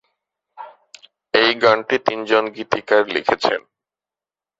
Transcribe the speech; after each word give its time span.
এই 1.33 1.51
গানটি 1.63 1.95
তিনজন 2.07 2.43
গীতিকার 2.55 3.03
লিখেছেন। 3.07 3.61